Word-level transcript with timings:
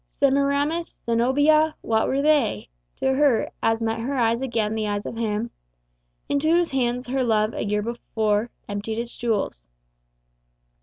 Semiramis? 0.07 0.99
Zenobia? 1.05 1.75
What 1.81 2.07
were 2.07 2.23
they 2.23 2.69
To 2.95 3.13
her, 3.13 3.51
as 3.61 3.83
met 3.83 3.99
her 3.99 4.15
eyes 4.17 4.41
again 4.41 4.73
the 4.73 4.87
eyes 4.87 5.05
of 5.05 5.15
him 5.15 5.51
Into 6.27 6.49
whose 6.49 6.71
hands 6.71 7.05
her 7.05 7.23
love 7.23 7.53
a 7.53 7.63
year 7.65 7.83
before 7.83 8.49
Emptied 8.67 8.97
its 8.97 9.15
jewels! 9.15 9.67